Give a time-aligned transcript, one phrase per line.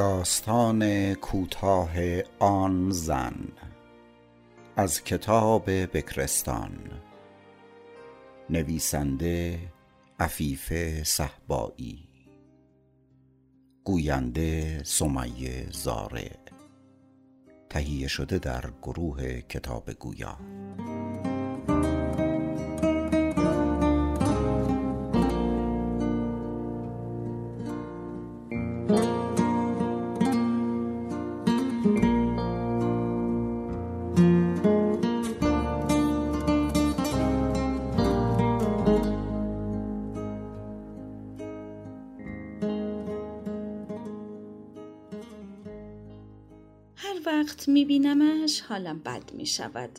[0.00, 1.90] داستان کوتاه
[2.38, 3.34] آن زن.
[4.76, 6.78] از کتاب بکرستان.
[8.50, 9.58] نویسنده
[10.20, 12.08] عفیف صحبایی
[13.84, 16.30] گوینده سمیه زاره
[17.70, 20.38] تهیه شده در گروه کتاب گویا
[47.26, 49.90] وقت میبینمش حالم بد می‌شود.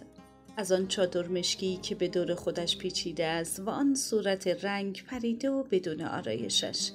[0.57, 5.49] از آن چادر مشکی که به دور خودش پیچیده است و آن صورت رنگ پریده
[5.49, 6.91] و بدون آرایشش.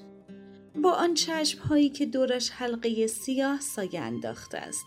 [0.82, 4.84] با آن چشم هایی که دورش حلقه سیاه سایه انداخته است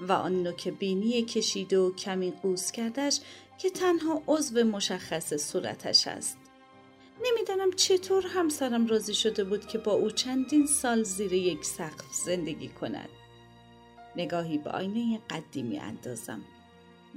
[0.00, 3.20] و آن نوک بینی کشیده و کمی قوس کردش
[3.58, 6.38] که تنها عضو مشخص صورتش است.
[7.24, 12.68] نمی‌دانم چطور همسرم راضی شده بود که با او چندین سال زیر یک سقف زندگی
[12.68, 13.08] کند.
[14.16, 16.40] نگاهی به آینه قدی می اندازم.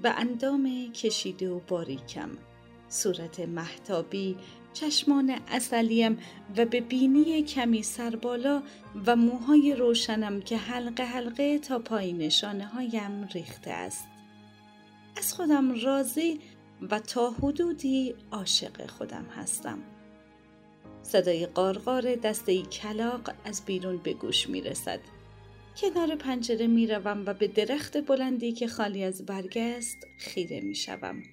[0.02, 2.30] به اندام کشیده و باریکم.
[2.90, 4.38] صورت محتابی،
[4.74, 6.20] چشمان اصلیم
[6.58, 8.64] و به بینی کمی سربالا
[9.06, 14.08] و موهای روشنم که حلقه حلقه تا پای نشانه هایم ریخته است.
[15.18, 16.40] از خودم راضی
[16.90, 19.80] و تا حدودی عاشق خودم هستم.
[21.04, 25.00] صدای قارقار دسته کلاق از بیرون به گوش می رسد.
[25.82, 30.76] کنار پنجره می روم و به درخت بلندی که خالی از برگ است خیره می
[30.76, 31.24] شوم.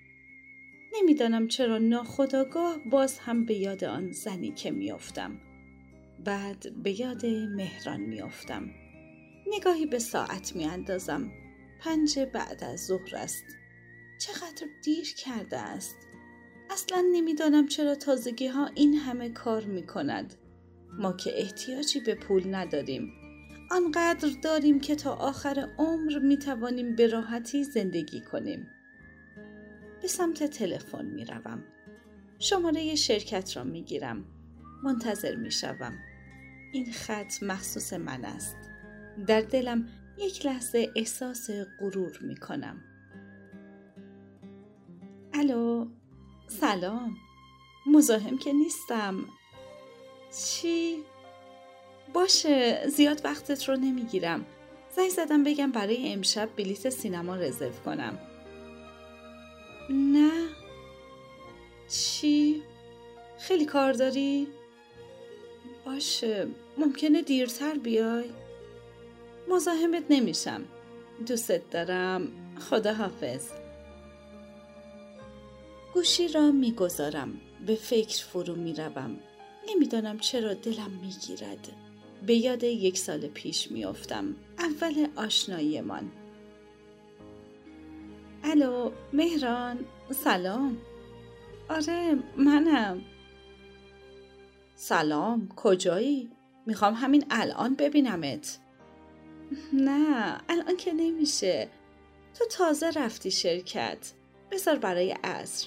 [0.94, 5.40] نمی‌دانم چرا ناخداگاه باز هم به یاد آن زنی که میافتم.
[6.24, 8.70] بعد به یاد مهران میافتم.
[9.46, 11.30] نگاهی به ساعت می اندازم.
[11.80, 13.44] پنج بعد از ظهر است.
[14.20, 15.96] چقدر دیر کرده است.
[16.70, 20.34] اصلا نمی‌دانم چرا تازگی ها این همه کار می کند.
[20.98, 23.23] ما که احتیاجی به پول نداریم.
[23.70, 28.67] آنقدر داریم که تا آخر عمر می توانیم به راحتی زندگی کنیم.
[30.02, 31.64] به سمت تلفن می روم.
[32.39, 34.25] شماره شرکت را می گیرم.
[34.83, 35.98] منتظر می شوم.
[36.73, 38.57] این خط مخصوص من است.
[39.27, 39.89] در دلم
[40.19, 41.51] یک لحظه احساس
[41.81, 42.81] غرور می کنم.
[45.35, 45.86] الو
[46.48, 47.17] سلام
[47.86, 49.25] مزاحم که نیستم
[50.46, 50.98] چی؟
[52.14, 54.47] باشه زیاد وقتت رو نمی‌گیرم.
[54.97, 58.19] زنگ زدم بگم برای امشب بلیت سینما رزرو کنم.
[59.91, 60.30] نه.
[61.89, 62.63] چی؟
[63.39, 64.48] خیلی کار داری؟
[65.86, 66.47] باشه
[66.79, 68.25] ممکنه دیرتر بیای؟
[69.48, 70.64] مزاحمت نمیشم.
[71.27, 72.29] دوستت دارم.
[72.70, 73.46] خدا حافظ.
[75.95, 77.41] گوشی را می‌گذارم.
[77.67, 79.20] به فکر فرو می‌روم.
[79.69, 81.83] نمی‌دانم چرا دلم می‌گیرد.
[82.27, 86.12] به یاد یک سال پیش میافتم اول آشناییمان.
[88.45, 90.79] الو مهران سلام.
[91.68, 93.02] آره منم.
[94.77, 96.30] سلام کجایی؟
[96.67, 98.58] می‌خوام همین الان ببینمت.
[99.73, 101.68] نه الان که نمیشه.
[102.39, 104.13] تو تازه رفتی شرکت.
[104.51, 105.67] بذار برای عصر.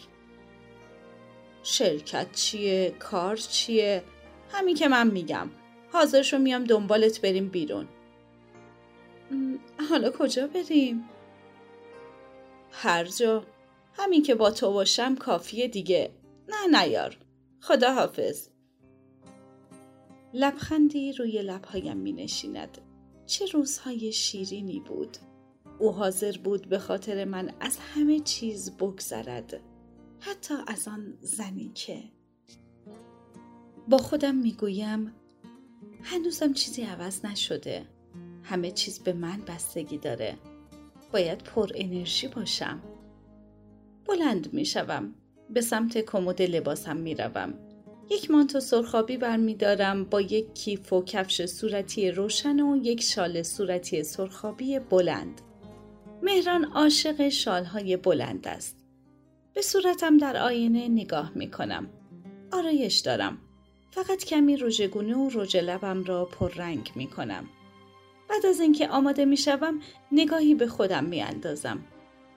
[1.63, 4.03] شرکت چیه؟ کار چیه؟
[4.51, 5.49] همین که من میگم.
[5.91, 7.87] حاضر شو میام دنبالت بریم بیرون.
[9.89, 11.09] حالا کجا بریم؟
[12.71, 13.43] هر جا.
[13.93, 16.11] همین که با تو باشم کافیه دیگه.
[16.49, 17.17] نه نیار
[17.59, 18.49] خدا حافظ
[20.33, 22.77] لبخندی روی لبهایم می نشیند.
[23.25, 25.17] چه روزهای شیرینی بود.
[25.79, 29.61] او حاضر بود به خاطر من از همه چیز بگذرد.
[30.19, 32.03] حتی از آن زنی که.
[33.89, 35.13] با خودم می‌گویم
[36.03, 37.85] هنوزم چیزی عوض نشده.
[38.43, 40.37] همه چیز به من بستگی داره.
[41.13, 42.79] باید پر انرژی باشم.
[44.05, 45.13] بلند می‌شوم.
[45.49, 47.53] به سمت کمد لباسم می‌روم.
[48.09, 54.03] یک مانتو سرخابی برمیدارم با یک کیف و کفش صورتی روشن و یک شال صورتی
[54.03, 55.41] سرخابی بلند.
[56.23, 58.75] مهران عاشق شالهای بلند است.
[59.53, 61.89] به صورتم در آینه نگاه می کنم.
[62.51, 63.37] آرایش دارم.
[63.91, 67.49] فقط کمی روژگونه و رژ لبم را پررنگ می کنم.
[68.29, 69.81] بعد از اینکه آماده می شوم
[70.11, 71.85] نگاهی به خودم می اندازم.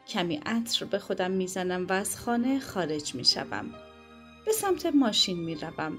[0.08, 3.74] کمی عطر به خودم می زنم و از خانه خارج می شوم.
[4.46, 5.98] به سمت ماشین می روم.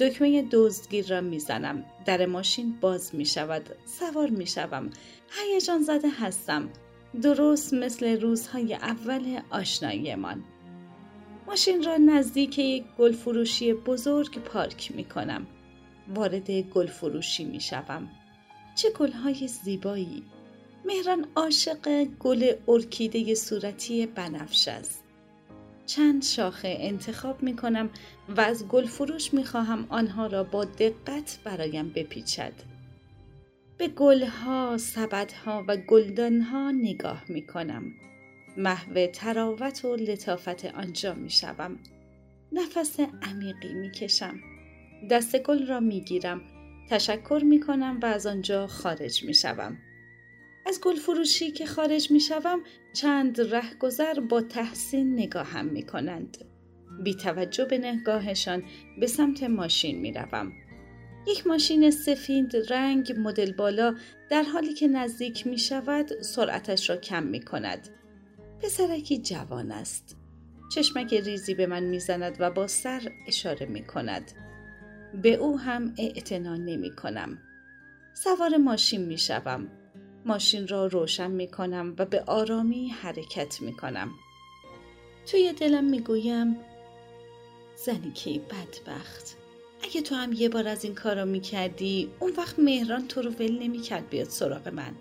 [0.00, 4.90] دکمه دزدگیر را می‌زنم در ماشین باز می شود سوار می شوم
[5.30, 6.68] هیجان زده هستم
[7.22, 10.44] درست مثل روزهای اول آشناییمان
[11.46, 15.46] ماشین را نزدیک یک گلفروشی بزرگ پارک می کنم
[16.14, 18.10] وارد گلفروشی می شوم
[18.74, 20.22] چه گلهای زیبایی
[20.84, 25.04] مهران عاشق گل ارکیده صورتی بنفش است
[25.86, 27.90] چند شاخه انتخاب می کنم
[28.36, 32.52] و از گل فروش می خواهم آنها را با دقت برایم بپیچد.
[33.78, 37.82] به گلها، سبدها و گلدانها نگاه می کنم.
[38.56, 41.78] محو تراوت و لطافت آنجا می شوم.
[42.52, 44.40] نفس عمیقی می کشم.
[45.10, 46.40] دست گل را می گیرم.
[46.90, 49.78] تشکر می کنم و از آنجا خارج می شوم.
[50.66, 52.60] از گل فروشی که خارج می شوم
[52.92, 56.38] چند رهگذر با تحسین نگاهم می کنند.
[57.02, 58.62] بی توجه به نگاهشان
[59.00, 60.52] به سمت ماشین می روم.
[61.26, 63.94] یک ماشین سفید رنگ مدل بالا
[64.30, 67.88] در حالی که نزدیک می شود سرعتش را کم می کند.
[68.62, 70.16] پسرکی جوان است.
[70.74, 74.32] چشمک ریزی به من می‌زند و با سر اشاره می کند.
[75.22, 77.38] به او هم اعتنا نمی کنم.
[78.14, 79.68] سوار ماشین می شوم.
[80.26, 84.10] ماشین را روشن می کنم و به آرامی حرکت می کنم.
[85.26, 86.56] توی دلم می گویم
[87.76, 89.36] زنی که بدبخت
[89.82, 93.30] اگه تو هم یه بار از این کارا می کردی اون وقت مهران تو رو
[93.30, 94.94] ول نمی کرد بیاد سراغ من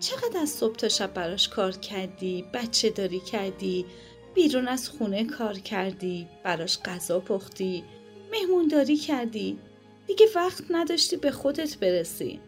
[0.00, 3.86] چقدر از صبح تا شب براش کار کردی؟ بچه داری کردی؟
[4.34, 7.84] بیرون از خونه کار کردی؟ براش غذا پختی؟
[8.32, 9.58] مهمونداری کردی؟
[10.06, 12.40] دیگه وقت نداشتی به خودت برسی.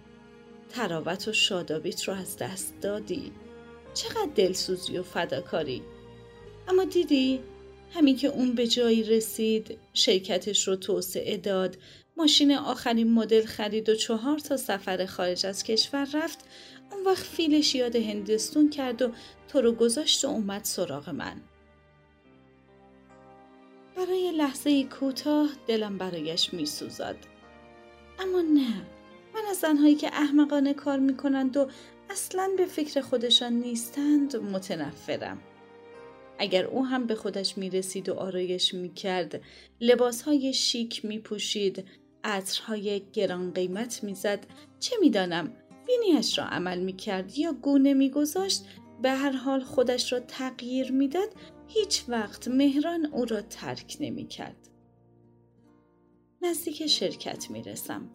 [0.69, 3.33] تراوت و شادابیت رو از دست دادی.
[3.95, 5.83] چقدر دلسوزی و فداکاری.
[6.69, 7.41] اما دیدی
[7.95, 11.77] همین که اون به جایی رسید شرکتش رو توسعه داد.
[12.21, 16.39] ماشین آخرین مدل خرید و چهار تا سفر خارج از کشور رفت.
[16.93, 19.11] اون وقت فیلش یاد هندستون کرد و
[19.49, 21.41] تو رو گذاشت و اومد سراغ من.
[23.97, 27.17] برای لحظه کوتاه دلم برایش میسوزد
[28.19, 28.83] اما نه
[29.35, 31.69] من از زنهایی که احمقانه کار می‌کنند و
[32.11, 35.39] اصلا به فکر خودشان نیستند متنفرم.
[36.39, 39.41] اگر او هم به خودش می‌رسید و آرایش می‌کرد،
[39.81, 41.85] لباسهای شیک میپوشید،
[42.25, 44.47] عطرهای گران قیمت می‌زد،
[44.81, 45.53] چه می‌دانم
[45.87, 48.65] بینیش را عمل می‌کرد یا گونه میگذاشت
[49.03, 51.29] به هر حال خودش را تغییر می‌داد
[51.67, 54.69] هیچ وقت مهران او را ترک نمی‌کرد.
[56.43, 58.11] نزدیک شرکت می‌رسم.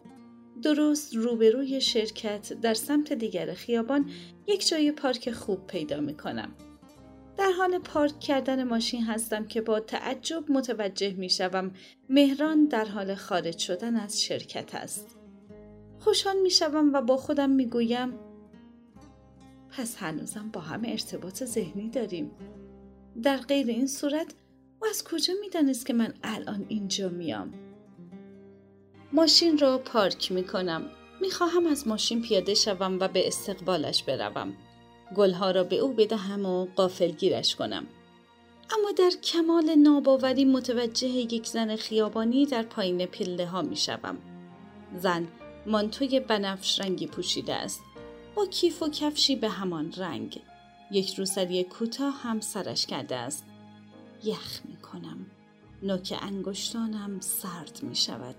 [0.62, 4.10] درست روبروی شرکت در سمت دیگر خیابان
[4.46, 6.54] یک جای پارک خوب پیدا می کنم.
[7.38, 11.70] در حال پارک کردن ماشین هستم که با تعجب متوجه می شوم
[12.08, 15.16] مهران در حال خارج شدن از شرکت است.
[15.98, 18.18] خوشحال می شوم و با خودم می گویم
[19.70, 22.30] پس هنوزم با هم ارتباط ذهنی داریم.
[23.22, 24.34] در غیر این صورت
[24.80, 27.54] او از کجا می دانست که من الان اینجا میام؟
[29.12, 30.82] ماشین را پارک می کنم.
[31.20, 34.56] می خواهم از ماشین پیاده شوم و به استقبالش بروم.
[35.14, 37.86] گلها را به او بدهم و قافل گیرش کنم.
[38.78, 44.18] اما در کمال ناباوری متوجه یک زن خیابانی در پایین پله ها می شوم.
[44.98, 45.28] زن
[45.66, 47.82] مانتوی بنفش رنگی پوشیده است.
[48.34, 50.40] با کیف و کفشی به همان رنگ.
[50.90, 53.44] یک روسری کوتاه هم سرش کرده است.
[54.24, 55.26] یخ می کنم.
[55.82, 58.36] نوک انگشتانم سرد می شود.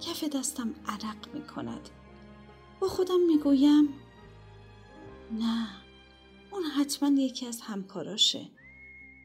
[0.00, 1.88] کف دستم عرق می کند.
[2.80, 3.88] با خودم می گویم
[5.32, 5.79] نه
[6.52, 8.46] اون حتما یکی از همکاراشه.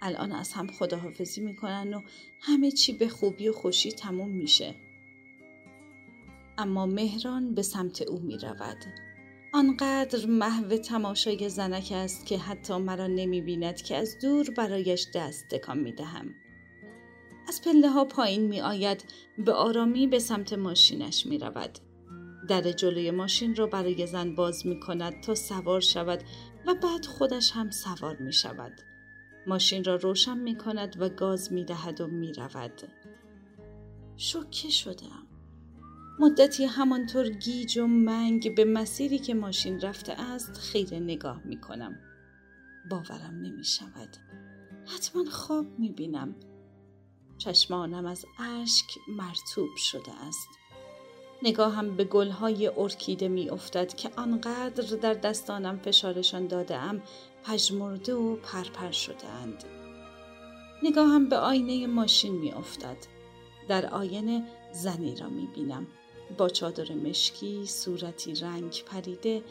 [0.01, 2.01] الان از هم خداحافظی می‌کنن و
[2.41, 4.75] همه چی به خوبی و خوشی تموم میشه.
[6.57, 8.85] اما مهران به سمت او می رود.
[9.53, 15.47] آنقدر محو تماشای زنک است که حتی مرا نمی بیند که از دور برایش دست
[15.51, 16.35] تکان می دهم.
[17.47, 19.05] از پله ها پایین می آید
[19.37, 21.79] به آرامی به سمت ماشینش می رود.
[22.47, 26.23] در جلوی ماشین را برای زن باز می کند تا سوار شود
[26.67, 28.81] و بعد خودش هم سوار می شود.
[29.47, 32.81] ماشین را روشن می کند و گاز می دهد و می رود.
[34.17, 35.27] شوکه شدم.
[36.19, 41.99] مدتی همانطور گیج و منگ به مسیری که ماشین رفته است خیره نگاه می کنم.
[42.89, 44.17] باورم نمی شود.
[44.85, 46.35] حتما خواب می بینم.
[47.37, 50.47] چشمانم از اشک مرتوب شده است.
[51.45, 57.01] نگاهم به گلهای ارکیده می افتد که آنقدر در دستانم فشارشان داده ام
[57.43, 59.63] پژمرده و پرپر شده اند.
[60.83, 62.97] نگاهم به آینه ماشین می افتد.
[63.67, 65.87] در آینه زنی را می بینم
[66.37, 69.43] با چادر مشکی صورتی رنگ پریده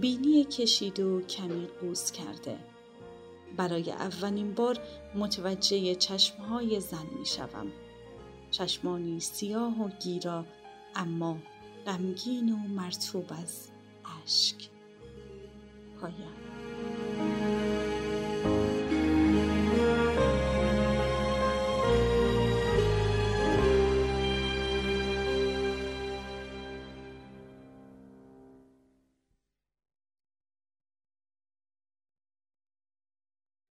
[0.00, 2.58] بینی کشید و کمی قوز کرده
[3.56, 4.78] برای اولین بار
[5.14, 7.72] متوجه چشمهای زن می شوم.
[8.50, 10.44] چشمانی سیاه و گیرا
[10.96, 11.38] اما
[11.86, 13.68] غمگین و مرتوب از
[14.24, 14.68] اشک
[16.00, 16.36] پایان.